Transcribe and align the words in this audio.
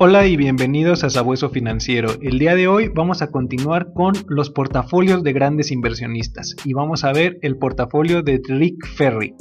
Hola 0.00 0.28
y 0.28 0.36
bienvenidos 0.36 1.02
a 1.02 1.10
Sabueso 1.10 1.50
Financiero. 1.50 2.10
El 2.22 2.38
día 2.38 2.54
de 2.54 2.68
hoy 2.68 2.86
vamos 2.86 3.20
a 3.20 3.32
continuar 3.32 3.92
con 3.94 4.12
los 4.28 4.48
portafolios 4.48 5.24
de 5.24 5.32
grandes 5.32 5.72
inversionistas 5.72 6.54
y 6.64 6.72
vamos 6.72 7.02
a 7.02 7.12
ver 7.12 7.40
el 7.42 7.58
portafolio 7.58 8.22
de 8.22 8.40
Rick 8.46 8.86
Ferry, 8.94 9.34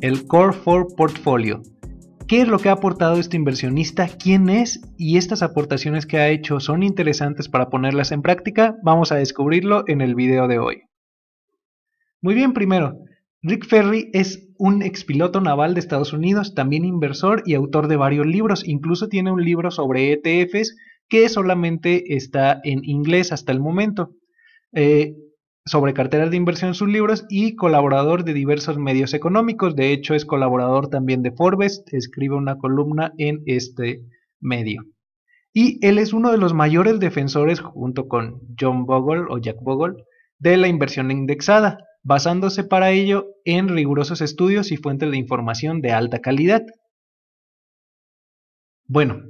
el 0.00 0.24
Core 0.28 0.56
4 0.62 0.94
Portfolio. 0.96 1.62
¿Qué 2.28 2.42
es 2.42 2.46
lo 2.46 2.60
que 2.60 2.68
ha 2.68 2.74
aportado 2.74 3.18
este 3.18 3.36
inversionista? 3.36 4.06
¿Quién 4.06 4.50
es? 4.50 4.80
¿Y 4.96 5.16
estas 5.16 5.42
aportaciones 5.42 6.06
que 6.06 6.18
ha 6.18 6.28
hecho 6.28 6.60
son 6.60 6.84
interesantes 6.84 7.48
para 7.48 7.68
ponerlas 7.68 8.12
en 8.12 8.22
práctica? 8.22 8.76
Vamos 8.84 9.10
a 9.10 9.16
descubrirlo 9.16 9.82
en 9.88 10.00
el 10.00 10.14
video 10.14 10.46
de 10.46 10.60
hoy. 10.60 10.82
Muy 12.22 12.34
bien, 12.34 12.52
primero, 12.52 13.00
Rick 13.42 13.66
Ferry 13.66 14.10
es 14.12 14.48
un 14.58 14.82
expiloto 14.82 15.40
naval 15.40 15.74
de 15.74 15.80
Estados 15.80 16.12
Unidos, 16.12 16.54
también 16.54 16.84
inversor 16.84 17.42
y 17.46 17.54
autor 17.54 17.86
de 17.86 17.96
varios 17.96 18.26
libros. 18.26 18.66
Incluso 18.66 19.08
tiene 19.08 19.30
un 19.30 19.44
libro 19.44 19.70
sobre 19.70 20.12
ETFs 20.12 20.74
que 21.08 21.28
solamente 21.28 22.16
está 22.16 22.60
en 22.64 22.84
inglés 22.84 23.30
hasta 23.30 23.52
el 23.52 23.60
momento. 23.60 24.10
Eh, 24.72 25.14
sobre 25.64 25.92
carteras 25.94 26.30
de 26.30 26.36
inversión 26.36 26.68
en 26.68 26.74
sus 26.74 26.88
libros 26.88 27.26
y 27.28 27.54
colaborador 27.54 28.24
de 28.24 28.32
diversos 28.32 28.78
medios 28.78 29.14
económicos. 29.14 29.76
De 29.76 29.92
hecho, 29.92 30.14
es 30.14 30.24
colaborador 30.24 30.88
también 30.88 31.22
de 31.22 31.30
Forbes, 31.30 31.84
escribe 31.92 32.34
una 32.34 32.56
columna 32.56 33.12
en 33.18 33.42
este 33.46 34.00
medio. 34.40 34.82
Y 35.52 35.84
él 35.86 35.98
es 35.98 36.12
uno 36.12 36.32
de 36.32 36.38
los 36.38 36.54
mayores 36.54 36.98
defensores, 36.98 37.60
junto 37.60 38.08
con 38.08 38.40
John 38.58 38.86
Bogle 38.86 39.26
o 39.28 39.38
Jack 39.38 39.58
Bogle, 39.60 40.04
de 40.38 40.56
la 40.56 40.68
inversión 40.68 41.10
indexada 41.10 41.78
basándose 42.02 42.64
para 42.64 42.90
ello 42.90 43.26
en 43.44 43.68
rigurosos 43.68 44.20
estudios 44.20 44.72
y 44.72 44.76
fuentes 44.76 45.10
de 45.10 45.16
información 45.16 45.80
de 45.80 45.92
alta 45.92 46.20
calidad. 46.20 46.62
Bueno, 48.86 49.22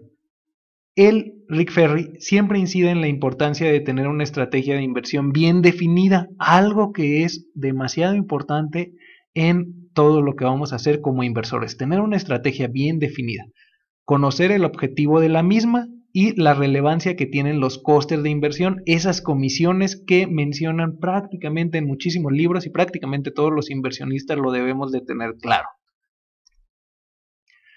él, 0.94 1.44
Rick 1.48 1.72
Ferry, 1.72 2.12
siempre 2.19 2.58
incide 2.58 2.91
en 2.91 3.00
la 3.00 3.08
importancia 3.08 3.70
de 3.70 3.80
tener 3.80 4.08
una 4.08 4.25
estrategia 4.25 4.75
de 4.75 4.83
inversión 4.83 5.33
bien 5.33 5.62
definida, 5.62 6.28
algo 6.38 6.92
que 6.92 7.25
es 7.25 7.47
demasiado 7.55 8.14
importante 8.14 8.92
en 9.34 9.91
todo 9.94 10.22
lo 10.22 10.36
que 10.36 10.44
vamos 10.44 10.72
a 10.72 10.77
hacer 10.77 11.00
como 11.00 11.22
inversores, 11.22 11.77
tener 11.77 12.00
una 12.00 12.16
estrategia 12.16 12.69
bien 12.69 12.98
definida, 12.98 13.44
conocer 14.05 14.53
el 14.53 14.64
objetivo 14.64 15.20
de 15.20 15.28
la 15.28 15.42
misma 15.42 15.88
y 16.12 16.40
la 16.40 16.54
relevancia 16.54 17.16
que 17.16 17.26
tienen 17.26 17.60
los 17.60 17.78
costes 17.78 18.22
de 18.22 18.30
inversión, 18.30 18.82
esas 18.86 19.20
comisiones 19.20 20.02
que 20.06 20.26
mencionan 20.26 20.98
prácticamente 20.98 21.78
en 21.78 21.86
muchísimos 21.86 22.32
libros 22.32 22.66
y 22.66 22.70
prácticamente 22.70 23.30
todos 23.30 23.52
los 23.52 23.70
inversionistas 23.70 24.38
lo 24.38 24.50
debemos 24.50 24.90
de 24.90 25.00
tener 25.00 25.34
claro. 25.40 25.68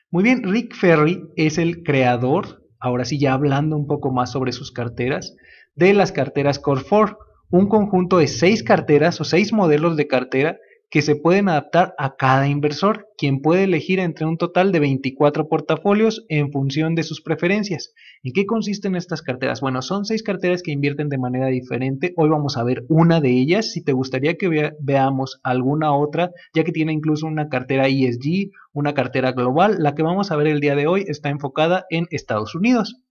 Muy 0.10 0.24
bien, 0.24 0.44
Rick 0.44 0.76
Ferry 0.76 1.22
es 1.36 1.58
el 1.58 1.84
creador, 1.84 2.66
ahora 2.80 3.06
sí 3.06 3.20
ya 3.20 3.34
hablando 3.34 3.78
un 3.78 3.88
poco 3.88 4.12
más 4.12 4.32
sobre 4.32 4.52
sus 4.52 4.72
carteras, 4.72 5.36
de 5.76 5.94
las 5.94 6.12
carteras 6.12 6.60
Core 6.60 6.84
4, 6.88 7.18
un 7.50 7.68
conjunto 7.68 8.18
de 8.18 8.28
seis 8.28 8.64
carteras 8.64 9.20
o 9.22 9.24
seis 9.24 9.54
modelos 9.54 9.98
de 9.98 10.08
cartera 10.08 10.58
que 10.92 11.02
se 11.02 11.16
pueden 11.16 11.48
adaptar 11.48 11.96
a 11.98 12.18
cada 12.18 12.50
inversor, 12.50 13.08
quien 13.18 13.42
puede 13.42 13.64
elegir 13.64 14.00
entre 14.00 14.26
un 14.26 14.38
total 14.38 14.74
de 14.74 14.82
24 14.82 15.48
portafolios 15.48 16.26
en 16.28 16.52
función 16.52 16.96
de 16.96 17.04
sus 17.04 17.22
preferencias. 17.22 17.94
¿En 18.24 18.34
qué 18.34 18.46
consisten 18.46 18.98
estas 18.98 19.22
carteras? 19.22 19.62
Bueno, 19.62 19.82
son 19.82 20.04
seis 20.04 20.22
carteras 20.22 20.62
que 20.62 20.74
invierten 20.74 21.08
de 21.08 21.18
manera 21.18 21.48
diferente. 21.48 22.14
Hoy 22.18 22.28
vamos 22.28 22.58
a 22.58 22.66
ver 22.66 22.84
una 22.90 23.22
de 23.22 23.30
ellas. 23.30 23.72
Si 23.72 23.82
te 23.82 23.94
gustaría 23.94 24.36
que 24.36 24.74
veamos 24.82 25.40
alguna 25.44 25.96
otra, 25.96 26.32
ya 26.54 26.66
que 26.66 26.74
tiene 26.74 26.92
incluso 26.92 27.26
una 27.26 27.48
cartera 27.48 27.88
ESG, 27.88 28.52
una 28.74 28.94
cartera 28.94 29.32
global, 29.32 29.78
la 29.80 29.96
que 29.96 30.04
vamos 30.04 30.30
a 30.30 30.36
ver 30.36 30.48
el 30.48 30.60
día 30.60 30.76
de 30.76 30.88
hoy 30.88 31.06
está 31.08 31.30
enfocada 31.30 31.86
en 31.90 32.08
Estados 32.12 32.54
Unidos. 32.54 33.02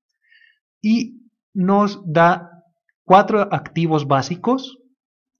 Y 0.82 1.22
nos 1.54 2.02
da 2.04 2.50
cuatro 3.04 3.48
activos 3.50 4.06
básicos. 4.06 4.76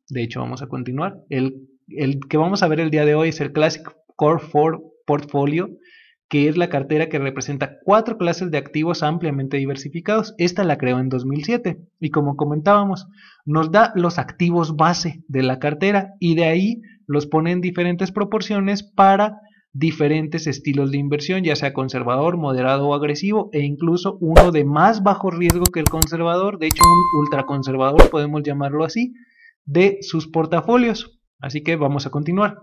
De 0.09 0.23
hecho, 0.23 0.41
vamos 0.41 0.63
a 0.63 0.69
continuar. 0.69 1.19
El 1.29 1.70
el 1.97 2.21
que 2.29 2.37
vamos 2.37 2.63
a 2.63 2.69
ver 2.69 2.81
el 2.81 2.91
día 2.91 3.05
de 3.05 3.15
hoy 3.15 3.31
es 3.31 3.41
el 3.41 3.53
Classic 3.53 3.83
Core 4.17 4.43
4 4.51 4.83
Portfolio, 5.07 5.71
que 6.29 6.49
es 6.49 6.57
la 6.57 6.69
cartera 6.69 7.09
que 7.09 7.19
representa 7.19 7.79
cuatro 7.85 8.17
clases 8.17 8.53
de 8.53 8.59
activos 8.59 9.03
ampliamente 9.03 9.57
diversificados. 9.57 10.35
Esta 10.39 10.63
la 10.63 10.79
creó 10.79 11.01
en 11.01 11.09
2007 11.09 11.81
y 11.99 12.11
como 12.11 12.37
comentábamos, 12.37 13.09
nos 13.45 13.73
da 13.73 13.93
los 13.97 14.19
activos 14.19 14.77
base 14.77 15.25
de 15.27 15.43
la 15.43 15.59
cartera 15.59 16.15
y 16.21 16.37
de 16.37 16.45
ahí 16.45 16.83
los 17.07 17.27
pone 17.27 17.51
en 17.51 17.61
diferentes 17.61 18.13
proporciones 18.13 18.85
para 18.85 19.41
diferentes 19.73 20.47
estilos 20.47 20.93
de 20.93 20.99
inversión, 20.99 21.43
ya 21.43 21.57
sea 21.57 21.73
conservador, 21.73 22.37
moderado 22.37 22.89
o 22.89 22.95
agresivo, 22.95 23.51
e 23.53 23.61
incluso 23.61 24.17
uno 24.21 24.53
de 24.53 24.65
más 24.65 25.03
bajo 25.03 25.31
riesgo 25.31 25.65
que 25.73 25.81
el 25.81 25.89
conservador, 25.89 26.59
de 26.59 26.67
hecho 26.67 26.83
un 26.85 27.21
ultraconservador 27.21 28.11
podemos 28.11 28.43
llamarlo 28.45 28.85
así, 28.85 29.15
de 29.65 29.99
sus 30.03 30.29
portafolios. 30.29 31.20
Así 31.41 31.63
que 31.63 31.77
vamos 31.77 32.07
a 32.07 32.11
continuar. 32.11 32.59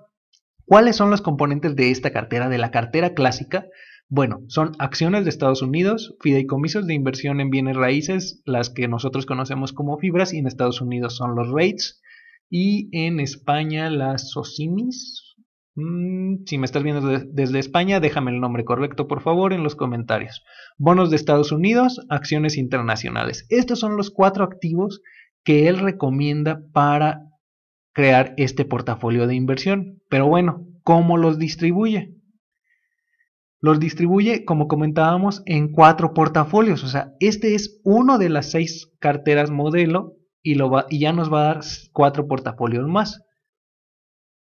¿Cuáles 0.66 0.96
son 0.96 1.10
los 1.10 1.22
componentes 1.22 1.76
de 1.76 1.92
esta 1.92 2.12
cartera, 2.12 2.50
de 2.50 2.58
la 2.58 2.72
cartera 2.72 3.14
clásica? 3.14 3.68
Bueno, 4.10 4.42
son 4.48 4.72
acciones 4.80 5.24
de 5.24 5.30
Estados 5.30 5.62
Unidos, 5.62 6.16
fideicomisos 6.22 6.88
de 6.88 6.94
inversión 6.94 7.42
en 7.42 7.50
bienes 7.50 7.76
raíces, 7.76 8.42
las 8.46 8.70
que 8.70 8.88
nosotros 8.88 9.26
conocemos 9.26 9.74
como 9.74 9.98
fibras, 9.98 10.34
y 10.34 10.40
en 10.40 10.48
Estados 10.48 10.82
Unidos 10.82 11.16
son 11.16 11.36
los 11.36 11.52
REITs, 11.52 12.02
y 12.50 12.90
en 12.92 13.20
España 13.20 13.90
las 13.90 14.32
SOCIMIS. 14.32 15.36
Mm, 15.76 16.46
si 16.46 16.58
me 16.58 16.66
estás 16.66 16.84
viendo 16.84 17.08
desde 17.08 17.60
España, 17.60 18.00
déjame 18.00 18.32
el 18.32 18.40
nombre 18.40 18.66
correcto, 18.66 19.08
por 19.08 19.22
favor, 19.22 19.54
en 19.54 19.64
los 19.64 19.76
comentarios. 19.76 20.44
Bonos 20.78 21.10
de 21.10 21.18
Estados 21.18 21.52
Unidos, 21.52 22.06
acciones 22.10 22.58
internacionales. 22.58 23.46
Estos 23.50 23.80
son 23.80 23.98
los 23.98 24.10
cuatro 24.10 24.44
activos 24.44 25.02
que 25.44 25.68
él 25.68 25.80
recomienda 25.80 26.62
para 26.74 27.24
crear 27.98 28.36
este 28.38 28.64
portafolio 28.64 29.26
de 29.26 29.34
inversión. 29.34 30.04
Pero 30.08 30.28
bueno, 30.28 30.68
¿cómo 30.84 31.18
los 31.18 31.40
distribuye? 31.40 32.14
Los 33.60 33.80
distribuye, 33.80 34.46
como 34.46 34.68
comentábamos, 34.68 35.42
en 35.48 35.72
cuatro 35.72 36.14
portafolios. 36.14 36.84
O 36.84 36.88
sea, 36.90 37.14
este 37.20 37.56
es 37.56 37.82
uno 37.84 38.20
de 38.20 38.30
las 38.30 38.52
seis 38.52 38.92
carteras 39.00 39.50
modelo 39.50 40.14
y, 40.44 40.54
lo 40.54 40.70
va, 40.70 40.86
y 40.92 41.00
ya 41.00 41.12
nos 41.12 41.34
va 41.34 41.42
a 41.42 41.54
dar 41.56 41.62
cuatro 41.92 42.28
portafolios 42.28 42.88
más. 42.88 43.24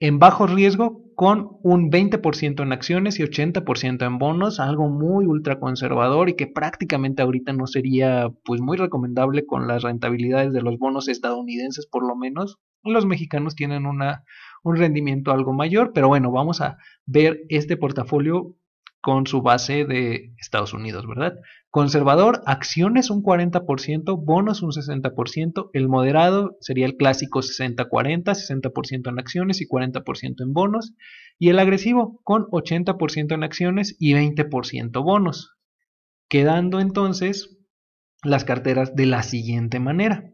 En 0.01 0.19
bajo 0.19 0.47
riesgo, 0.47 1.07
con 1.15 1.57
un 1.63 1.91
20% 1.91 2.63
en 2.63 2.73
acciones 2.75 3.19
y 3.19 3.23
80% 3.23 4.07
en 4.07 4.19
bonos, 4.19 4.61
algo 4.61 4.91
muy 4.91 5.25
ultra 5.25 5.59
conservador 5.59 6.29
y 6.29 6.37
que 6.37 6.47
prácticamente 6.47 7.23
ahorita 7.23 7.55
no 7.55 7.67
sería 7.67 8.29
pues 8.45 8.61
muy 8.61 8.77
recomendable 8.77 9.47
con 9.47 9.67
las 9.67 9.83
rentabilidades 9.83 10.53
de 10.53 10.61
los 10.61 10.79
bonos 10.79 11.09
estadounidenses 11.09 11.87
por 11.87 12.07
lo 12.07 12.17
menos. 12.17 12.59
Los 12.87 13.07
mexicanos 13.07 13.55
tienen 13.55 13.87
una, 13.87 14.25
un 14.63 14.77
rendimiento 14.77 15.33
algo 15.33 15.53
mayor, 15.53 15.93
pero 15.95 16.09
bueno, 16.09 16.31
vamos 16.31 16.61
a 16.61 16.79
ver 17.05 17.41
este 17.49 17.77
portafolio 17.77 18.57
con 19.07 19.25
su 19.29 19.41
base 19.41 19.85
de 19.85 20.35
Estados 20.37 20.75
Unidos, 20.75 21.07
¿verdad? 21.07 21.37
Conservador, 21.71 22.43
acciones 22.45 23.09
un 23.09 23.23
40%, 23.23 24.21
bonos 24.21 24.63
un 24.63 24.73
60%, 24.73 25.71
el 25.75 25.89
moderado 25.89 26.57
sería 26.61 26.87
el 26.87 26.97
clásico 26.97 27.39
60-40, 27.39 28.25
60%, 28.25 29.09
en 29.09 29.19
acciones 29.21 29.61
y 29.61 29.69
40% 29.69 30.43
en 30.43 30.53
bonos, 30.53 30.95
y 31.39 31.51
el 31.51 31.61
agresivo 31.61 32.21
con 32.25 32.47
80% 32.47 33.33
en 33.33 33.45
acciones 33.45 33.95
y 34.01 34.15
20% 34.15 35.05
bonos, 35.05 35.55
quedando 36.29 36.81
entonces 36.81 37.57
las 38.25 38.45
carteras 38.45 38.97
de 38.97 39.07
la 39.07 39.23
siguiente 39.23 39.79
manera. 39.79 40.33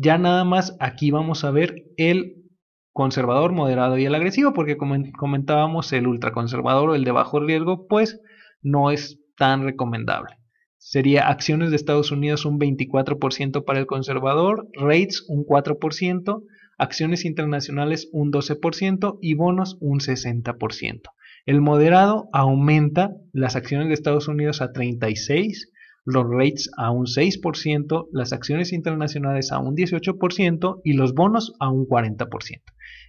Ya 0.00 0.16
nada 0.16 0.44
más 0.44 0.76
aquí 0.78 1.10
vamos 1.10 1.42
a 1.42 1.50
ver 1.50 1.82
el 1.96 2.44
conservador, 2.92 3.52
moderado 3.52 3.98
y 3.98 4.04
el 4.04 4.14
agresivo, 4.14 4.52
porque 4.52 4.76
como 4.76 4.94
comentábamos, 5.18 5.92
el 5.92 6.06
ultraconservador 6.06 6.90
o 6.90 6.94
el 6.94 7.02
de 7.02 7.10
bajo 7.10 7.40
riesgo, 7.40 7.88
pues 7.88 8.20
no 8.62 8.92
es 8.92 9.18
tan 9.36 9.64
recomendable. 9.64 10.36
Sería 10.76 11.26
acciones 11.26 11.70
de 11.70 11.76
Estados 11.76 12.12
Unidos 12.12 12.44
un 12.44 12.60
24% 12.60 13.64
para 13.64 13.80
el 13.80 13.86
conservador, 13.86 14.68
rates 14.74 15.24
un 15.26 15.44
4%, 15.44 16.44
acciones 16.78 17.24
internacionales 17.24 18.08
un 18.12 18.30
12% 18.30 19.18
y 19.20 19.34
bonos 19.34 19.78
un 19.80 19.98
60%. 19.98 21.00
El 21.44 21.60
moderado 21.60 22.28
aumenta 22.32 23.16
las 23.32 23.56
acciones 23.56 23.88
de 23.88 23.94
Estados 23.94 24.28
Unidos 24.28 24.62
a 24.62 24.70
36, 24.70 25.72
los 26.08 26.26
rates 26.26 26.70
a 26.78 26.90
un 26.90 27.04
6%, 27.04 28.08
las 28.12 28.32
acciones 28.32 28.72
internacionales 28.72 29.52
a 29.52 29.58
un 29.58 29.76
18% 29.76 30.80
y 30.82 30.94
los 30.94 31.12
bonos 31.12 31.54
a 31.60 31.68
un 31.68 31.86
40%. 31.86 32.62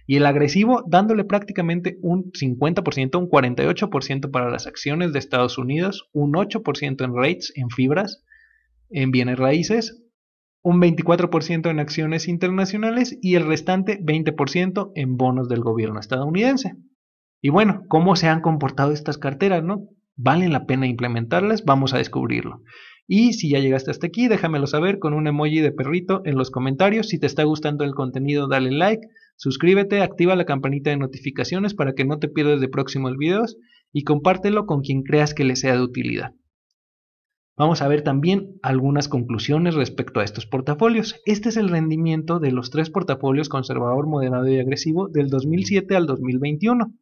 Y 0.06 0.16
el 0.16 0.26
agresivo 0.26 0.84
dándole 0.86 1.24
prácticamente 1.24 1.96
un 2.02 2.30
50%, 2.32 3.18
un 3.18 3.30
48% 3.30 4.30
para 4.30 4.50
las 4.50 4.66
acciones 4.66 5.14
de 5.14 5.18
Estados 5.18 5.56
Unidos, 5.56 6.10
un 6.12 6.32
8% 6.34 7.02
en 7.02 7.16
rates, 7.16 7.54
en 7.56 7.70
fibras, 7.70 8.22
en 8.90 9.12
bienes 9.12 9.38
raíces, 9.38 10.02
un 10.62 10.78
24% 10.78 11.70
en 11.70 11.80
acciones 11.80 12.28
internacionales 12.28 13.18
y 13.22 13.36
el 13.36 13.46
restante 13.46 13.98
20% 13.98 14.92
en 14.94 15.16
bonos 15.16 15.48
del 15.48 15.60
gobierno 15.60 16.00
estadounidense. 16.00 16.74
Y 17.40 17.48
bueno, 17.48 17.84
¿cómo 17.88 18.14
se 18.14 18.28
han 18.28 18.42
comportado 18.42 18.92
estas 18.92 19.16
carteras? 19.16 19.64
¿no? 19.64 19.88
¿Valen 20.22 20.52
la 20.52 20.66
pena 20.66 20.86
implementarlas? 20.86 21.64
Vamos 21.64 21.94
a 21.94 21.98
descubrirlo. 21.98 22.62
Y 23.06 23.32
si 23.32 23.48
ya 23.48 23.58
llegaste 23.58 23.90
hasta 23.90 24.06
aquí, 24.06 24.28
déjamelo 24.28 24.66
saber 24.66 24.98
con 24.98 25.14
un 25.14 25.26
emoji 25.26 25.60
de 25.60 25.72
perrito 25.72 26.20
en 26.26 26.36
los 26.36 26.50
comentarios. 26.50 27.08
Si 27.08 27.18
te 27.18 27.26
está 27.26 27.44
gustando 27.44 27.84
el 27.84 27.94
contenido, 27.94 28.46
dale 28.46 28.70
like, 28.70 29.08
suscríbete, 29.36 30.02
activa 30.02 30.36
la 30.36 30.44
campanita 30.44 30.90
de 30.90 30.98
notificaciones 30.98 31.72
para 31.72 31.94
que 31.94 32.04
no 32.04 32.18
te 32.18 32.28
pierdas 32.28 32.60
de 32.60 32.68
próximos 32.68 33.16
videos 33.16 33.56
y 33.94 34.04
compártelo 34.04 34.66
con 34.66 34.82
quien 34.82 35.04
creas 35.04 35.32
que 35.32 35.44
le 35.44 35.56
sea 35.56 35.72
de 35.72 35.82
utilidad. 35.82 36.34
Vamos 37.56 37.80
a 37.80 37.88
ver 37.88 38.02
también 38.02 38.58
algunas 38.62 39.08
conclusiones 39.08 39.74
respecto 39.74 40.20
a 40.20 40.24
estos 40.24 40.44
portafolios. 40.44 41.18
Este 41.24 41.48
es 41.48 41.56
el 41.56 41.70
rendimiento 41.70 42.40
de 42.40 42.52
los 42.52 42.68
tres 42.68 42.90
portafolios 42.90 43.48
conservador, 43.48 44.06
moderado 44.06 44.48
y 44.48 44.58
agresivo 44.58 45.08
del 45.08 45.30
2007 45.30 45.96
al 45.96 46.04
2021. 46.04 46.92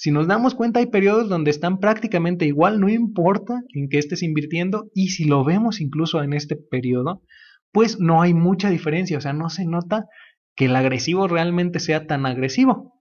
Si 0.00 0.10
nos 0.10 0.26
damos 0.26 0.54
cuenta, 0.54 0.80
hay 0.80 0.86
periodos 0.86 1.28
donde 1.28 1.50
están 1.50 1.78
prácticamente 1.78 2.46
igual, 2.46 2.80
no 2.80 2.88
importa 2.88 3.60
en 3.74 3.90
qué 3.90 3.98
estés 3.98 4.22
invirtiendo, 4.22 4.88
y 4.94 5.08
si 5.08 5.26
lo 5.26 5.44
vemos 5.44 5.82
incluso 5.82 6.22
en 6.22 6.32
este 6.32 6.56
periodo, 6.56 7.22
pues 7.70 8.00
no 8.00 8.22
hay 8.22 8.32
mucha 8.32 8.70
diferencia, 8.70 9.18
o 9.18 9.20
sea, 9.20 9.34
no 9.34 9.50
se 9.50 9.66
nota 9.66 10.08
que 10.56 10.64
el 10.64 10.76
agresivo 10.76 11.28
realmente 11.28 11.80
sea 11.80 12.06
tan 12.06 12.24
agresivo. 12.24 12.94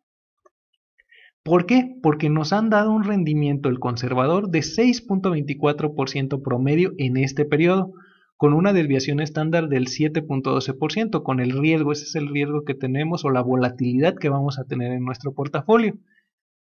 ¿Por 1.41 1.65
qué? 1.65 1.95
Porque 2.03 2.29
nos 2.29 2.51
han 2.51 2.69
dado 2.69 2.91
un 2.91 3.05
rendimiento 3.05 3.69
el 3.69 3.79
conservador 3.79 4.49
de 4.49 4.59
6.24% 4.59 6.43
promedio 6.43 6.91
en 6.97 7.15
este 7.15 7.45
periodo, 7.45 7.93
con 8.35 8.51
una 8.51 8.73
desviación 8.73 9.21
estándar 9.21 9.69
del 9.69 9.85
7.12%, 9.85 11.23
con 11.23 11.39
el 11.39 11.51
riesgo, 11.51 11.93
ese 11.93 12.03
es 12.03 12.15
el 12.15 12.27
riesgo 12.27 12.65
que 12.65 12.75
tenemos 12.75 13.23
o 13.23 13.29
la 13.29 13.41
volatilidad 13.41 14.15
que 14.15 14.27
vamos 14.27 14.59
a 14.59 14.65
tener 14.65 14.91
en 14.91 15.05
nuestro 15.05 15.33
portafolio 15.33 15.97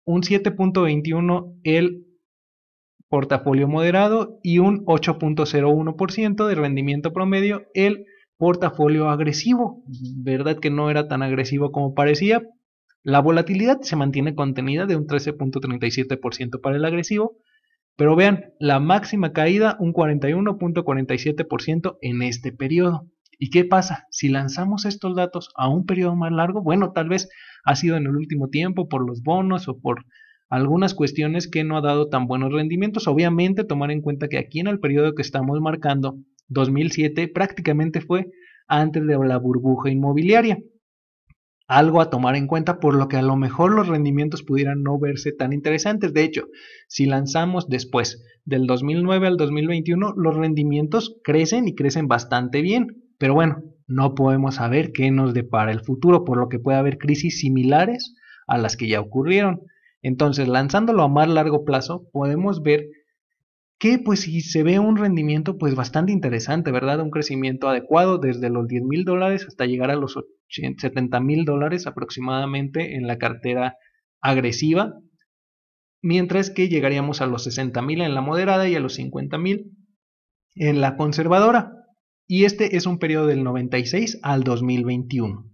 un 0.04 0.22
7.21 0.22 1.60
el 1.64 2.04
portafolio 3.08 3.68
moderado 3.68 4.38
y 4.42 4.58
un 4.58 4.84
8.01% 4.86 6.46
de 6.46 6.54
rendimiento 6.54 7.12
promedio 7.12 7.64
el 7.74 8.06
portafolio 8.36 9.08
agresivo. 9.08 9.82
¿Verdad 10.16 10.58
que 10.58 10.70
no 10.70 10.90
era 10.90 11.08
tan 11.08 11.22
agresivo 11.22 11.70
como 11.70 11.94
parecía? 11.94 12.42
La 13.02 13.20
volatilidad 13.20 13.80
se 13.82 13.96
mantiene 13.96 14.34
contenida 14.34 14.86
de 14.86 14.96
un 14.96 15.06
13.37% 15.06 16.60
para 16.60 16.76
el 16.76 16.84
agresivo, 16.84 17.36
pero 17.96 18.16
vean, 18.16 18.52
la 18.58 18.80
máxima 18.80 19.32
caída 19.32 19.76
un 19.78 19.92
41.47% 19.92 21.98
en 22.00 22.22
este 22.22 22.50
periodo. 22.52 23.06
¿Y 23.38 23.50
qué 23.50 23.64
pasa? 23.64 24.06
Si 24.10 24.28
lanzamos 24.28 24.84
estos 24.84 25.16
datos 25.16 25.50
a 25.56 25.68
un 25.68 25.86
periodo 25.86 26.16
más 26.16 26.32
largo, 26.32 26.62
bueno, 26.62 26.92
tal 26.92 27.08
vez 27.08 27.28
ha 27.64 27.76
sido 27.76 27.96
en 27.96 28.04
el 28.06 28.16
último 28.16 28.48
tiempo 28.48 28.88
por 28.88 29.06
los 29.06 29.22
bonos 29.22 29.68
o 29.68 29.78
por 29.78 30.04
algunas 30.48 30.94
cuestiones 30.94 31.48
que 31.48 31.64
no 31.64 31.76
ha 31.76 31.80
dado 31.80 32.08
tan 32.08 32.26
buenos 32.26 32.52
rendimientos. 32.52 33.08
Obviamente 33.08 33.64
tomar 33.64 33.90
en 33.90 34.02
cuenta 34.02 34.28
que 34.28 34.38
aquí 34.38 34.60
en 34.60 34.68
el 34.68 34.80
periodo 34.80 35.14
que 35.14 35.22
estamos 35.22 35.60
marcando, 35.60 36.18
2007, 36.48 37.28
prácticamente 37.28 38.00
fue 38.00 38.30
antes 38.68 39.06
de 39.06 39.18
la 39.18 39.38
burbuja 39.38 39.90
inmobiliaria. 39.90 40.58
Algo 41.66 42.02
a 42.02 42.10
tomar 42.10 42.36
en 42.36 42.46
cuenta 42.46 42.78
por 42.78 42.94
lo 42.94 43.08
que 43.08 43.16
a 43.16 43.22
lo 43.22 43.36
mejor 43.36 43.72
los 43.72 43.88
rendimientos 43.88 44.42
pudieran 44.42 44.82
no 44.82 44.98
verse 44.98 45.32
tan 45.32 45.54
interesantes. 45.54 46.12
De 46.12 46.22
hecho, 46.22 46.48
si 46.88 47.06
lanzamos 47.06 47.68
después 47.68 48.22
del 48.44 48.66
2009 48.66 49.26
al 49.26 49.36
2021, 49.38 50.12
los 50.16 50.36
rendimientos 50.36 51.16
crecen 51.24 51.66
y 51.66 51.74
crecen 51.74 52.06
bastante 52.06 52.60
bien. 52.60 53.03
Pero 53.24 53.32
bueno, 53.32 53.62
no 53.86 54.14
podemos 54.14 54.56
saber 54.56 54.92
qué 54.92 55.10
nos 55.10 55.32
depara 55.32 55.72
el 55.72 55.80
futuro, 55.80 56.24
por 56.24 56.36
lo 56.36 56.50
que 56.50 56.58
puede 56.58 56.76
haber 56.76 56.98
crisis 56.98 57.40
similares 57.40 58.14
a 58.46 58.58
las 58.58 58.76
que 58.76 58.86
ya 58.86 59.00
ocurrieron. 59.00 59.62
Entonces, 60.02 60.46
lanzándolo 60.46 61.02
a 61.04 61.08
más 61.08 61.26
largo 61.30 61.64
plazo, 61.64 62.06
podemos 62.12 62.62
ver 62.62 62.84
que 63.78 63.98
pues 63.98 64.20
si 64.20 64.42
se 64.42 64.62
ve 64.62 64.78
un 64.78 64.98
rendimiento 64.98 65.56
pues 65.56 65.74
bastante 65.74 66.12
interesante, 66.12 66.70
¿verdad? 66.70 67.00
Un 67.00 67.10
crecimiento 67.10 67.66
adecuado 67.66 68.18
desde 68.18 68.50
los 68.50 68.68
10 68.68 68.82
mil 68.82 69.06
dólares 69.06 69.46
hasta 69.48 69.64
llegar 69.64 69.90
a 69.90 69.96
los 69.96 70.18
70 70.48 71.18
mil 71.20 71.46
dólares 71.46 71.86
aproximadamente 71.86 72.94
en 72.94 73.06
la 73.06 73.16
cartera 73.16 73.78
agresiva, 74.20 74.98
mientras 76.02 76.50
que 76.50 76.68
llegaríamos 76.68 77.22
a 77.22 77.26
los 77.26 77.44
60 77.44 77.80
mil 77.80 78.02
en 78.02 78.12
la 78.12 78.20
moderada 78.20 78.68
y 78.68 78.74
a 78.74 78.80
los 78.80 78.96
50 78.96 79.38
mil 79.38 79.70
en 80.56 80.82
la 80.82 80.98
conservadora 80.98 81.83
y 82.26 82.44
este 82.44 82.76
es 82.76 82.86
un 82.86 82.98
periodo 82.98 83.26
del 83.26 83.44
96 83.44 84.20
al 84.22 84.44
2021. 84.44 85.50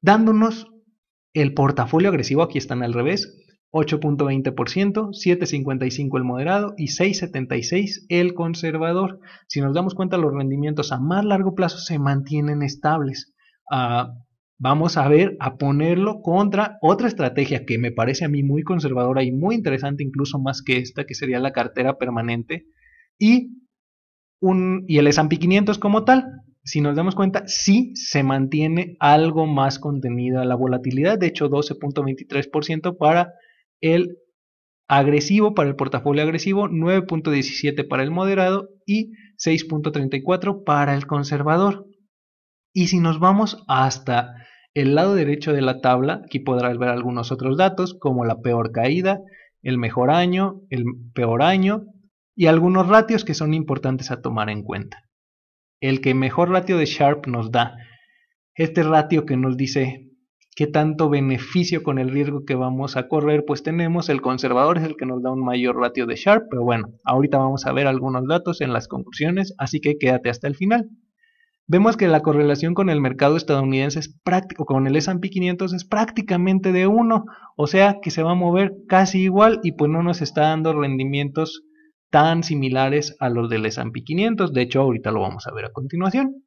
Dándonos 0.00 0.66
el 1.32 1.54
portafolio 1.54 2.08
agresivo, 2.08 2.42
aquí 2.42 2.58
están 2.58 2.82
al 2.82 2.92
revés, 2.92 3.38
8.20%, 3.72 4.52
7.55 5.12 6.18
el 6.18 6.24
moderado 6.24 6.74
y 6.76 6.88
6.76 6.88 8.04
el 8.08 8.34
conservador. 8.34 9.20
Si 9.48 9.60
nos 9.60 9.74
damos 9.74 9.94
cuenta, 9.94 10.18
los 10.18 10.34
rendimientos 10.34 10.92
a 10.92 10.98
más 10.98 11.24
largo 11.24 11.54
plazo 11.54 11.78
se 11.78 11.98
mantienen 11.98 12.62
estables. 12.62 13.32
Ah, 13.70 14.12
vamos 14.58 14.98
a 14.98 15.08
ver, 15.08 15.36
a 15.40 15.56
ponerlo 15.56 16.20
contra 16.20 16.78
otra 16.82 17.08
estrategia 17.08 17.64
que 17.64 17.78
me 17.78 17.92
parece 17.92 18.26
a 18.26 18.28
mí 18.28 18.42
muy 18.42 18.62
conservadora 18.62 19.22
y 19.22 19.32
muy 19.32 19.54
interesante, 19.54 20.04
incluso 20.04 20.38
más 20.38 20.62
que 20.62 20.76
esta, 20.76 21.04
que 21.04 21.14
sería 21.14 21.40
la 21.40 21.52
cartera 21.52 21.96
permanente. 21.96 22.66
Y 23.18 23.61
y 24.88 24.98
el 24.98 25.06
S&P 25.06 25.38
500 25.38 25.78
como 25.78 26.04
tal, 26.04 26.24
si 26.64 26.80
nos 26.80 26.96
damos 26.96 27.14
cuenta, 27.14 27.44
sí 27.46 27.92
se 27.94 28.22
mantiene 28.22 28.96
algo 29.00 29.46
más 29.46 29.78
contenida 29.78 30.44
la 30.44 30.54
volatilidad, 30.54 31.18
de 31.18 31.26
hecho 31.26 31.48
12.23% 31.48 32.96
para 32.96 33.34
el 33.80 34.18
agresivo, 34.88 35.54
para 35.54 35.68
el 35.68 35.76
portafolio 35.76 36.22
agresivo, 36.22 36.68
9.17 36.68 37.86
para 37.88 38.02
el 38.02 38.10
moderado 38.10 38.68
y 38.86 39.12
6.34 39.38 40.64
para 40.64 40.94
el 40.94 41.06
conservador. 41.06 41.86
Y 42.72 42.88
si 42.88 43.00
nos 43.00 43.18
vamos 43.18 43.64
hasta 43.68 44.34
el 44.74 44.94
lado 44.94 45.14
derecho 45.14 45.52
de 45.52 45.62
la 45.62 45.80
tabla, 45.80 46.22
aquí 46.24 46.38
podrás 46.38 46.78
ver 46.78 46.88
algunos 46.88 47.32
otros 47.32 47.56
datos 47.56 47.94
como 47.98 48.24
la 48.24 48.40
peor 48.40 48.72
caída, 48.72 49.20
el 49.62 49.78
mejor 49.78 50.10
año, 50.10 50.60
el 50.70 50.84
peor 51.14 51.42
año 51.42 51.86
y 52.34 52.46
algunos 52.46 52.88
ratios 52.88 53.24
que 53.24 53.34
son 53.34 53.54
importantes 53.54 54.10
a 54.10 54.20
tomar 54.20 54.50
en 54.50 54.62
cuenta. 54.62 55.04
El 55.80 56.00
que 56.00 56.14
mejor 56.14 56.50
ratio 56.50 56.78
de 56.78 56.86
Sharp 56.86 57.26
nos 57.26 57.50
da, 57.50 57.76
este 58.54 58.82
ratio 58.82 59.26
que 59.26 59.36
nos 59.36 59.56
dice 59.56 60.08
qué 60.54 60.66
tanto 60.66 61.08
beneficio 61.08 61.82
con 61.82 61.98
el 61.98 62.10
riesgo 62.10 62.44
que 62.44 62.54
vamos 62.54 62.96
a 62.96 63.08
correr, 63.08 63.44
pues 63.46 63.62
tenemos 63.62 64.08
el 64.08 64.20
conservador 64.20 64.78
es 64.78 64.84
el 64.84 64.96
que 64.96 65.06
nos 65.06 65.22
da 65.22 65.32
un 65.32 65.44
mayor 65.44 65.76
ratio 65.76 66.06
de 66.06 66.16
Sharp, 66.16 66.44
pero 66.50 66.62
bueno, 66.62 66.88
ahorita 67.04 67.38
vamos 67.38 67.66
a 67.66 67.72
ver 67.72 67.86
algunos 67.86 68.26
datos 68.26 68.60
en 68.60 68.72
las 68.72 68.88
conclusiones, 68.88 69.54
así 69.58 69.80
que 69.80 69.96
quédate 69.98 70.28
hasta 70.28 70.48
el 70.48 70.54
final. 70.54 70.90
Vemos 71.68 71.96
que 71.96 72.08
la 72.08 72.20
correlación 72.20 72.74
con 72.74 72.90
el 72.90 73.00
mercado 73.00 73.36
estadounidense 73.36 74.00
es 74.00 74.14
con 74.66 74.86
el 74.86 74.96
S&P 74.96 75.30
500 75.30 75.72
es 75.72 75.84
prácticamente 75.84 76.72
de 76.72 76.86
1, 76.86 77.24
o 77.56 77.66
sea 77.66 77.98
que 78.02 78.10
se 78.10 78.22
va 78.22 78.32
a 78.32 78.34
mover 78.34 78.74
casi 78.88 79.22
igual 79.22 79.60
y 79.62 79.72
pues 79.72 79.90
no 79.90 80.02
nos 80.02 80.20
está 80.20 80.42
dando 80.42 80.78
rendimientos 80.78 81.62
tan 82.12 82.44
similares 82.44 83.16
a 83.20 83.30
los 83.30 83.48
del 83.48 83.64
S&P 83.64 84.04
500. 84.04 84.52
De 84.52 84.60
hecho, 84.60 84.82
ahorita 84.82 85.10
lo 85.10 85.22
vamos 85.22 85.46
a 85.46 85.54
ver 85.54 85.64
a 85.64 85.72
continuación. 85.72 86.44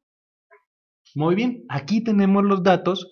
Muy 1.16 1.34
bien, 1.34 1.64
aquí 1.68 2.04
tenemos 2.04 2.44
los 2.44 2.62
datos 2.62 3.10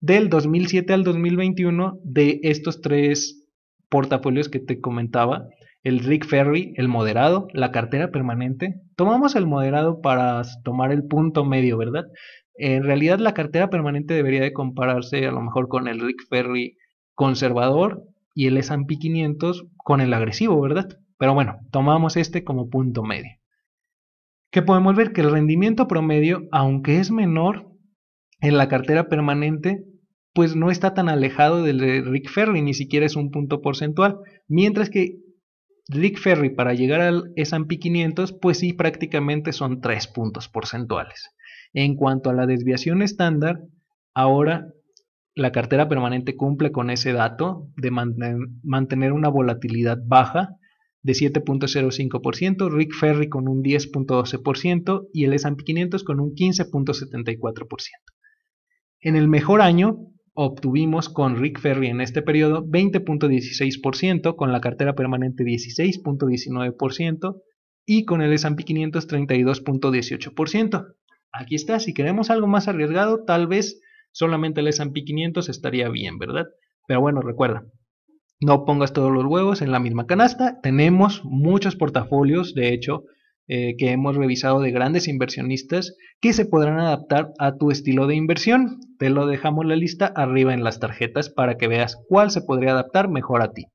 del 0.00 0.28
2007 0.28 0.92
al 0.92 1.04
2021 1.04 2.00
de 2.02 2.40
estos 2.42 2.80
tres 2.80 3.46
portafolios 3.88 4.48
que 4.48 4.58
te 4.58 4.80
comentaba. 4.80 5.46
El 5.84 6.00
Rick 6.00 6.26
Ferry, 6.26 6.74
el 6.76 6.88
moderado, 6.88 7.46
la 7.52 7.70
cartera 7.70 8.10
permanente. 8.10 8.74
Tomamos 8.96 9.36
el 9.36 9.46
moderado 9.46 10.00
para 10.00 10.42
tomar 10.64 10.90
el 10.90 11.04
punto 11.04 11.44
medio, 11.44 11.78
¿verdad? 11.78 12.06
En 12.56 12.82
realidad 12.82 13.20
la 13.20 13.34
cartera 13.34 13.70
permanente 13.70 14.14
debería 14.14 14.40
de 14.40 14.52
compararse 14.52 15.26
a 15.26 15.30
lo 15.30 15.40
mejor 15.42 15.68
con 15.68 15.86
el 15.86 16.00
Rick 16.00 16.26
Ferry 16.28 16.76
conservador 17.14 18.02
y 18.34 18.48
el 18.48 18.56
S&P 18.56 18.98
500 18.98 19.66
con 19.76 20.00
el 20.00 20.12
agresivo, 20.12 20.60
¿verdad? 20.60 20.88
Pero 21.18 21.34
bueno, 21.34 21.58
tomamos 21.70 22.16
este 22.16 22.44
como 22.44 22.68
punto 22.68 23.02
medio. 23.02 23.38
Que 24.50 24.62
podemos 24.62 24.94
ver 24.96 25.12
que 25.12 25.20
el 25.20 25.30
rendimiento 25.30 25.88
promedio, 25.88 26.48
aunque 26.52 26.98
es 26.98 27.10
menor 27.10 27.70
en 28.40 28.56
la 28.56 28.68
cartera 28.68 29.08
permanente, 29.08 29.84
pues 30.32 30.56
no 30.56 30.70
está 30.70 30.94
tan 30.94 31.08
alejado 31.08 31.62
del 31.62 31.78
de 31.78 32.02
Rick 32.02 32.28
Ferry, 32.28 32.60
ni 32.62 32.74
siquiera 32.74 33.06
es 33.06 33.16
un 33.16 33.30
punto 33.30 33.62
porcentual, 33.62 34.18
mientras 34.48 34.90
que 34.90 35.18
Rick 35.88 36.18
Ferry 36.18 36.50
para 36.50 36.74
llegar 36.74 37.00
al 37.00 37.32
S&P 37.36 37.78
500, 37.78 38.32
pues 38.32 38.58
sí 38.58 38.72
prácticamente 38.72 39.52
son 39.52 39.80
tres 39.80 40.08
puntos 40.08 40.48
porcentuales. 40.48 41.30
En 41.72 41.94
cuanto 41.94 42.30
a 42.30 42.34
la 42.34 42.46
desviación 42.46 43.02
estándar, 43.02 43.60
ahora 44.14 44.68
la 45.34 45.52
cartera 45.52 45.88
permanente 45.88 46.36
cumple 46.36 46.72
con 46.72 46.90
ese 46.90 47.12
dato 47.12 47.68
de 47.76 47.90
mantener 47.90 49.12
una 49.12 49.28
volatilidad 49.28 49.98
baja 50.04 50.56
de 51.04 51.12
7.05%, 51.12 52.72
Rick 52.72 52.94
Ferry 52.94 53.28
con 53.28 53.46
un 53.46 53.62
10.12% 53.62 55.08
y 55.12 55.24
el 55.24 55.34
S&P 55.34 55.62
500 55.62 56.02
con 56.02 56.18
un 56.18 56.34
15.74%. 56.34 57.66
En 59.00 59.14
el 59.14 59.28
mejor 59.28 59.60
año 59.60 59.98
obtuvimos 60.32 61.10
con 61.10 61.36
Rick 61.36 61.60
Ferry 61.60 61.88
en 61.88 62.00
este 62.00 62.22
periodo 62.22 62.64
20.16%, 62.64 64.34
con 64.34 64.50
la 64.50 64.62
cartera 64.62 64.94
permanente 64.94 65.44
16.19%, 65.44 67.42
y 67.86 68.06
con 68.06 68.22
el 68.22 68.32
S&P 68.32 68.64
500 68.64 69.06
32.18%. 69.06 70.94
Aquí 71.32 71.54
está, 71.54 71.80
si 71.80 71.92
queremos 71.92 72.30
algo 72.30 72.46
más 72.46 72.66
arriesgado, 72.66 73.24
tal 73.24 73.46
vez 73.46 73.78
solamente 74.10 74.60
el 74.60 74.68
S&P 74.68 75.04
500 75.04 75.50
estaría 75.50 75.90
bien, 75.90 76.16
¿verdad? 76.18 76.46
Pero 76.86 77.02
bueno, 77.02 77.20
recuerda, 77.20 77.66
no 78.44 78.64
pongas 78.64 78.92
todos 78.92 79.12
los 79.12 79.24
huevos 79.24 79.62
en 79.62 79.72
la 79.72 79.80
misma 79.80 80.06
canasta. 80.06 80.60
Tenemos 80.62 81.22
muchos 81.24 81.76
portafolios, 81.76 82.54
de 82.54 82.72
hecho, 82.72 83.04
eh, 83.46 83.76
que 83.76 83.90
hemos 83.90 84.16
revisado 84.16 84.60
de 84.60 84.70
grandes 84.70 85.06
inversionistas 85.08 85.96
que 86.20 86.32
se 86.32 86.46
podrán 86.46 86.78
adaptar 86.78 87.32
a 87.38 87.56
tu 87.56 87.70
estilo 87.70 88.06
de 88.06 88.16
inversión. 88.16 88.80
Te 88.98 89.10
lo 89.10 89.26
dejamos 89.26 89.66
la 89.66 89.76
lista 89.76 90.06
arriba 90.06 90.54
en 90.54 90.64
las 90.64 90.80
tarjetas 90.80 91.30
para 91.30 91.56
que 91.56 91.68
veas 91.68 91.98
cuál 92.08 92.30
se 92.30 92.42
podría 92.42 92.72
adaptar 92.72 93.08
mejor 93.08 93.42
a 93.42 93.52
ti. 93.52 93.66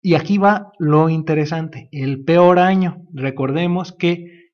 Y 0.00 0.14
aquí 0.14 0.38
va 0.38 0.70
lo 0.78 1.08
interesante, 1.08 1.88
el 1.90 2.24
peor 2.24 2.58
año. 2.58 3.02
Recordemos 3.12 3.92
que 3.92 4.50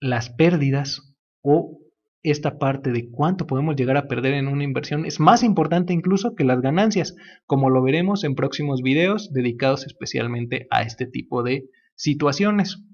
las 0.00 0.30
pérdidas 0.30 1.16
o 1.42 1.79
esta 2.22 2.58
parte 2.58 2.92
de 2.92 3.10
cuánto 3.10 3.46
podemos 3.46 3.76
llegar 3.76 3.96
a 3.96 4.06
perder 4.06 4.34
en 4.34 4.48
una 4.48 4.64
inversión 4.64 5.06
es 5.06 5.20
más 5.20 5.42
importante 5.42 5.92
incluso 5.92 6.34
que 6.34 6.44
las 6.44 6.60
ganancias, 6.60 7.16
como 7.46 7.70
lo 7.70 7.82
veremos 7.82 8.24
en 8.24 8.34
próximos 8.34 8.82
videos 8.82 9.32
dedicados 9.32 9.86
especialmente 9.86 10.66
a 10.70 10.82
este 10.82 11.06
tipo 11.06 11.42
de 11.42 11.70
situaciones. 11.94 12.84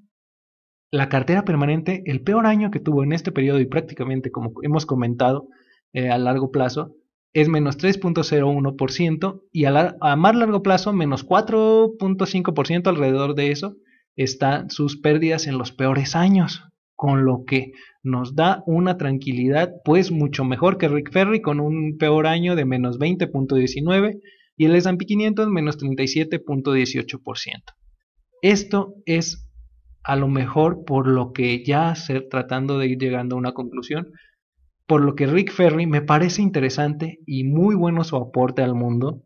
La 0.92 1.08
cartera 1.08 1.44
permanente, 1.44 2.02
el 2.06 2.22
peor 2.22 2.46
año 2.46 2.70
que 2.70 2.80
tuvo 2.80 3.02
en 3.02 3.12
este 3.12 3.32
periodo 3.32 3.58
y 3.58 3.66
prácticamente 3.66 4.30
como 4.30 4.52
hemos 4.62 4.86
comentado 4.86 5.48
eh, 5.92 6.10
a 6.10 6.18
largo 6.18 6.52
plazo, 6.52 6.94
es 7.32 7.48
menos 7.48 7.76
3.01% 7.76 9.42
y 9.52 9.64
a, 9.66 9.96
a, 10.00 10.16
más 10.16 10.36
largo 10.36 10.62
plazo 10.62 10.92
menos 10.92 11.26
4.5% 11.26 12.86
alrededor 12.86 13.34
de 13.34 13.50
eso 13.50 13.76
están 14.14 14.70
sus 14.70 14.96
pérdidas 14.96 15.46
en 15.46 15.58
los 15.58 15.72
peores 15.72 16.16
años, 16.16 16.62
con 16.96 17.24
lo 17.24 17.44
que 17.44 17.72
nos 18.02 18.34
da 18.34 18.62
una 18.66 18.96
tranquilidad 18.96 19.70
pues 19.84 20.10
mucho 20.10 20.44
mejor 20.44 20.78
que 20.78 20.88
Rick 20.88 21.12
Ferry 21.12 21.40
con 21.40 21.60
un 21.60 21.98
peor 21.98 22.26
año 22.26 22.56
de 22.56 22.64
menos 22.64 22.98
20.19 22.98 24.20
y 24.56 24.64
el 24.64 24.74
S&P 24.74 25.04
500 25.04 25.48
menos 25.48 25.78
37.18%. 25.78 27.62
Esto 28.42 28.94
es 29.04 29.46
a 30.02 30.16
lo 30.16 30.28
mejor 30.28 30.84
por 30.84 31.06
lo 31.06 31.32
que 31.32 31.64
ya 31.64 31.94
ser 31.94 32.28
tratando 32.30 32.78
de 32.78 32.86
ir 32.86 32.98
llegando 32.98 33.36
a 33.36 33.38
una 33.38 33.52
conclusión, 33.52 34.12
por 34.86 35.02
lo 35.02 35.14
que 35.14 35.26
Rick 35.26 35.52
Ferry 35.52 35.86
me 35.86 36.00
parece 36.00 36.42
interesante 36.42 37.18
y 37.26 37.44
muy 37.44 37.74
bueno 37.74 38.04
su 38.04 38.16
aporte 38.16 38.62
al 38.62 38.74
mundo 38.74 39.24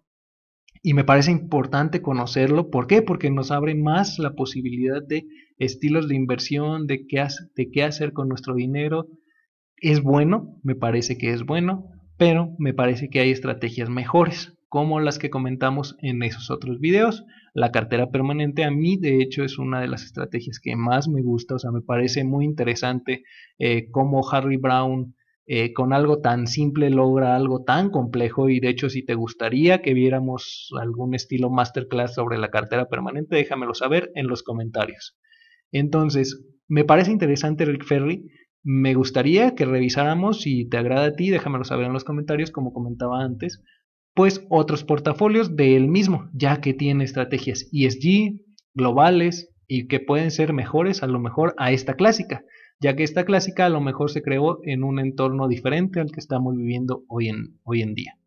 y 0.83 0.95
me 0.95 1.05
parece 1.05 1.31
importante 1.31 2.01
conocerlo. 2.01 2.71
¿Por 2.71 2.87
qué? 2.87 3.03
Porque 3.03 3.31
nos 3.31 3.51
abre 3.51 3.75
más 3.75 4.19
la 4.19 4.33
posibilidad 4.33 5.03
de 5.07 5.27
estilos 5.61 6.09
de 6.09 6.17
inversión, 6.17 6.89
de 6.89 7.07
qué, 7.07 7.25
de 7.55 7.71
qué 7.71 7.85
hacer 7.85 8.13
con 8.13 8.29
nuestro 8.29 8.55
dinero. 8.55 9.07
Es 9.77 10.03
bueno, 10.03 10.59
me 10.65 10.75
parece 10.75 11.17
que 11.17 11.33
es 11.33 11.45
bueno, 11.45 11.85
pero 12.17 12.55
me 12.59 12.75
parece 12.75 13.09
que 13.09 13.21
hay 13.21 13.31
estrategias 13.31 13.89
mejores 13.89 14.55
como 14.69 15.01
las 15.01 15.19
que 15.19 15.31
comentamos 15.31 15.97
en 16.01 16.23
esos 16.23 16.51
otros 16.51 16.79
videos. 16.79 17.25
La 17.55 17.73
cartera 17.73 18.11
permanente 18.11 18.65
a 18.65 18.71
mí 18.71 18.97
de 18.97 19.21
hecho 19.21 19.45
es 19.45 19.59
una 19.59 19.81
de 19.81 19.89
las 19.89 20.05
estrategias 20.05 20.61
que 20.61 20.77
más 20.77 21.09
me 21.09 21.23
gusta, 21.23 21.57
o 21.57 21.59
sea, 21.59 21.73
me 21.73 21.83
parece 21.83 22.25
muy 22.25 22.45
interesante 22.45 23.25
eh, 23.59 23.91
cómo 23.91 24.29
Harry 24.31 24.57
Brown 24.57 25.15
eh, 25.47 25.73
con 25.73 25.93
algo 25.93 26.21
tan 26.21 26.47
simple 26.47 26.91
logra 26.91 27.35
algo 27.35 27.65
tan 27.65 27.91
complejo 27.91 28.49
y 28.49 28.61
de 28.61 28.69
hecho 28.69 28.89
si 28.89 29.05
te 29.05 29.15
gustaría 29.15 29.83
que 29.83 29.95
viéramos 29.95 30.69
algún 30.81 31.17
estilo 31.17 31.51
masterclass 31.51 32.15
sobre 32.15 32.39
la 32.39 32.51
cartera 32.51 32.87
permanente, 32.87 33.35
déjamelo 33.35 33.75
saber 33.75 34.13
en 34.15 34.29
los 34.29 34.45
comentarios. 34.45 35.19
Entonces, 35.73 36.45
me 36.69 36.85
parece 36.85 37.11
interesante 37.11 37.65
Rick 37.65 37.85
Ferry, 37.85 38.31
me 38.63 38.95
gustaría 38.95 39.55
que 39.55 39.65
revisáramos, 39.65 40.43
si 40.43 40.69
te 40.69 40.77
agrada 40.77 41.07
a 41.07 41.13
ti, 41.15 41.31
déjamelo 41.31 41.65
saber 41.65 41.87
en 41.87 41.93
los 41.93 42.05
comentarios 42.05 42.51
como 42.51 42.73
comentaba 42.73 43.25
antes, 43.25 43.63
pues 44.15 44.45
otros 44.51 44.85
portafolios 44.85 45.57
de 45.57 45.77
él 45.77 45.89
mismo, 45.89 46.29
ya 46.35 46.61
que 46.61 46.75
tiene 46.75 47.05
estrategias 47.05 47.69
ESG, 47.73 48.41
globales 48.75 49.51
y 49.67 49.87
que 49.87 50.01
pueden 50.01 50.31
ser 50.31 50.53
mejores 50.53 51.03
a 51.03 51.07
lo 51.07 51.19
mejor 51.21 51.55
a 51.57 51.73
esta 51.73 51.95
clásica, 51.95 52.45
ya 52.81 52.97
que 52.97 53.03
esta 53.03 53.25
clásica 53.25 53.67
a 53.67 53.71
lo 53.71 53.81
mejor 53.81 54.11
se 54.11 54.23
creó 54.23 54.59
en 54.65 54.85
un 54.85 54.99
entorno 54.99 55.49
diferente 55.49 56.01
al 56.01 56.11
que 56.11 56.21
estamos 56.21 56.57
viviendo 56.57 57.05
hoy 57.09 57.29
en, 57.29 57.59
hoy 57.63 57.83
en 57.83 57.95
día. 57.95 58.20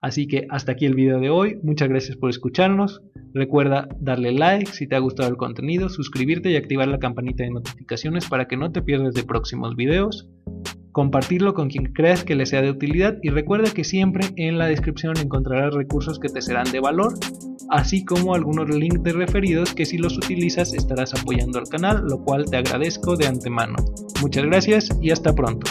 Así 0.00 0.28
que 0.28 0.46
hasta 0.48 0.72
aquí 0.72 0.86
el 0.86 0.94
video 0.94 1.18
de 1.18 1.30
hoy, 1.30 1.58
muchas 1.62 1.88
gracias 1.88 2.16
por 2.16 2.30
escucharnos, 2.30 3.02
recuerda 3.34 3.88
darle 4.00 4.32
like 4.32 4.70
si 4.72 4.86
te 4.86 4.96
ha 4.96 5.00
gustado 5.00 5.28
el 5.28 5.36
contenido, 5.36 5.88
suscribirte 5.88 6.50
y 6.50 6.56
activar 6.56 6.88
la 6.88 6.98
campanita 6.98 7.42
de 7.42 7.50
notificaciones 7.50 8.28
para 8.28 8.46
que 8.46 8.56
no 8.56 8.70
te 8.70 8.82
pierdas 8.82 9.14
de 9.14 9.24
próximos 9.24 9.74
videos 9.74 10.28
compartirlo 10.98 11.54
con 11.54 11.68
quien 11.68 11.92
creas 11.92 12.24
que 12.24 12.34
le 12.34 12.44
sea 12.44 12.60
de 12.60 12.70
utilidad 12.70 13.18
y 13.22 13.30
recuerda 13.30 13.70
que 13.70 13.84
siempre 13.84 14.26
en 14.34 14.58
la 14.58 14.66
descripción 14.66 15.16
encontrarás 15.16 15.72
recursos 15.72 16.18
que 16.18 16.28
te 16.28 16.42
serán 16.42 16.72
de 16.72 16.80
valor, 16.80 17.14
así 17.70 18.04
como 18.04 18.34
algunos 18.34 18.68
links 18.68 19.04
de 19.04 19.12
referidos 19.12 19.74
que 19.74 19.86
si 19.86 19.96
los 19.96 20.16
utilizas 20.16 20.74
estarás 20.74 21.14
apoyando 21.14 21.60
al 21.60 21.68
canal, 21.68 22.04
lo 22.04 22.24
cual 22.24 22.46
te 22.50 22.56
agradezco 22.56 23.16
de 23.16 23.28
antemano. 23.28 23.76
Muchas 24.20 24.44
gracias 24.46 24.88
y 25.00 25.12
hasta 25.12 25.32
pronto. 25.34 25.70